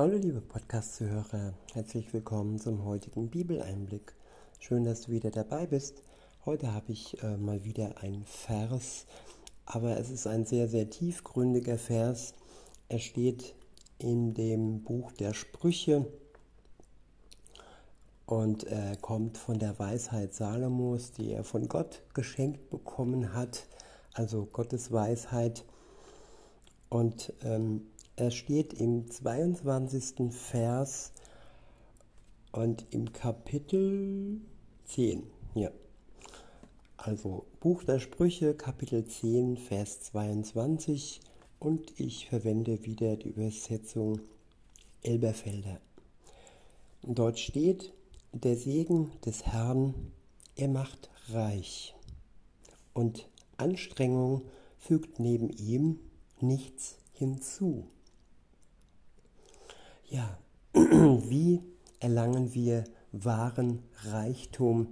[0.00, 4.14] Hallo liebe Podcast-Zuhörer, herzlich willkommen zum heutigen Bibeleinblick.
[4.58, 6.02] Schön, dass du wieder dabei bist.
[6.46, 9.04] Heute habe ich äh, mal wieder einen Vers,
[9.66, 12.32] aber es ist ein sehr, sehr tiefgründiger Vers.
[12.88, 13.54] Er steht
[13.98, 16.06] in dem Buch der Sprüche
[18.24, 23.66] und er kommt von der Weisheit Salomos, die er von Gott geschenkt bekommen hat,
[24.14, 25.66] also Gottes Weisheit.
[26.88, 27.82] Und ähm,
[28.20, 30.30] er steht im 22.
[30.30, 31.12] Vers
[32.52, 34.42] und im Kapitel
[34.84, 35.22] 10.
[35.54, 35.70] Ja.
[36.98, 41.22] Also Buch der Sprüche, Kapitel 10, Vers 22
[41.60, 44.20] und ich verwende wieder die Übersetzung
[45.02, 45.80] Elberfelder.
[47.02, 47.94] Dort steht,
[48.34, 49.94] der Segen des Herrn,
[50.56, 51.94] er macht reich
[52.92, 54.42] und Anstrengung
[54.76, 56.00] fügt neben ihm
[56.38, 57.88] nichts hinzu.
[60.10, 60.38] Ja,
[60.74, 61.62] wie
[62.00, 64.88] erlangen wir wahren Reichtum,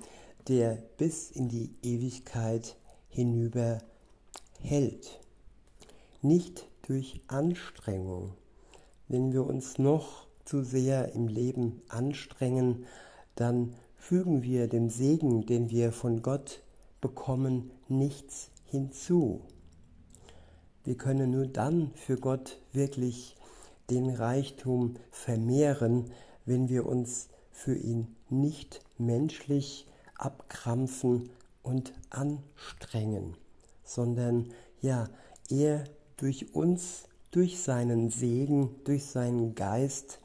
[0.47, 2.77] der bis in die Ewigkeit
[3.09, 3.81] hinüber
[4.61, 5.19] hält?
[6.23, 8.35] Nicht durch Anstrengung.
[9.09, 12.87] Wenn wir uns noch zu sehr im Leben anstrengen,
[13.35, 16.63] dann fügen wir dem Segen, den wir von Gott
[17.01, 19.41] bekommen, nichts hinzu.
[20.85, 23.35] Wir können nur dann für Gott wirklich
[23.91, 26.11] den Reichtum vermehren,
[26.45, 29.87] wenn wir uns für ihn nicht menschlich
[30.17, 31.31] abkrampfen
[31.63, 33.37] und anstrengen,
[33.85, 34.51] sondern
[34.81, 35.09] ja,
[35.51, 35.85] er
[36.17, 40.21] durch uns, durch seinen Segen, durch seinen Geist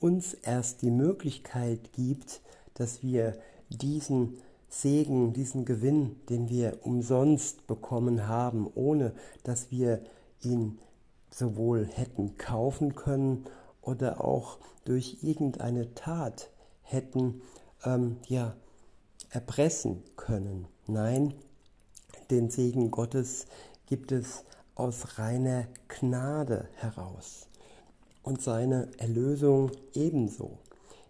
[0.00, 2.40] uns erst die Möglichkeit gibt,
[2.74, 10.02] dass wir diesen Segen, diesen Gewinn, den wir umsonst bekommen haben, ohne dass wir
[10.42, 10.78] ihn
[11.30, 13.44] sowohl hätten kaufen können
[13.82, 16.50] oder auch durch irgendeine Tat
[16.82, 17.42] hätten
[17.84, 18.56] ähm, ja,
[19.30, 20.66] erpressen können.
[20.86, 21.34] Nein,
[22.30, 23.46] den Segen Gottes
[23.86, 24.44] gibt es
[24.74, 27.48] aus reiner Gnade heraus
[28.22, 30.58] und seine Erlösung ebenso.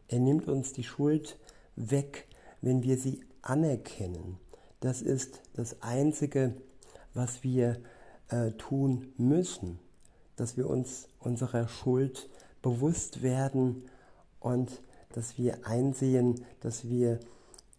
[0.08, 1.38] Er nimmt uns die Schuld
[1.76, 2.28] weg,
[2.60, 4.38] wenn wir sie anerkennen.
[4.80, 6.54] Das ist das Einzige,
[7.14, 7.80] was wir
[8.28, 9.78] äh, tun müssen
[10.38, 12.28] dass wir uns unserer Schuld
[12.62, 13.82] bewusst werden
[14.40, 14.82] und
[15.12, 17.18] dass wir einsehen, dass wir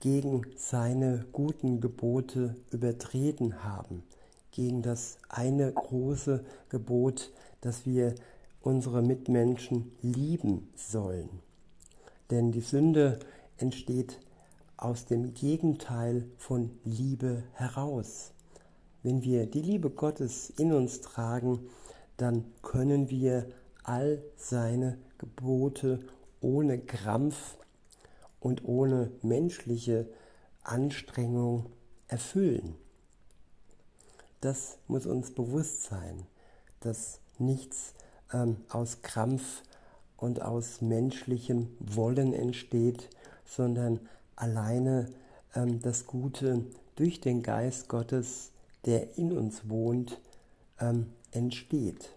[0.01, 4.03] gegen seine guten Gebote übertreten haben,
[4.51, 7.31] gegen das eine große Gebot,
[7.61, 8.15] dass wir
[8.61, 11.29] unsere Mitmenschen lieben sollen.
[12.29, 13.19] Denn die Sünde
[13.57, 14.19] entsteht
[14.75, 18.31] aus dem Gegenteil von Liebe heraus.
[19.01, 21.69] Wenn wir die Liebe Gottes in uns tragen,
[22.21, 23.47] dann können wir
[23.83, 25.99] all seine Gebote
[26.41, 27.57] ohne Krampf
[28.39, 30.07] und ohne menschliche
[30.63, 31.67] Anstrengung
[32.07, 32.75] erfüllen.
[34.41, 36.25] Das muss uns bewusst sein,
[36.81, 37.93] dass nichts
[38.33, 39.63] ähm, aus Krampf
[40.17, 43.09] und aus menschlichem Wollen entsteht,
[43.45, 44.01] sondern
[44.35, 45.07] alleine
[45.55, 46.65] ähm, das Gute
[46.95, 48.51] durch den Geist Gottes,
[48.85, 50.19] der in uns wohnt,
[50.79, 52.09] ähm, entsteht.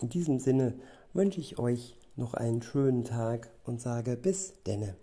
[0.00, 0.74] In diesem Sinne
[1.12, 4.96] wünsche ich euch noch einen schönen Tag und sage bis denne.